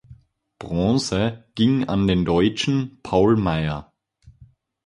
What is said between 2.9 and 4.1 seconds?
Paul Meier.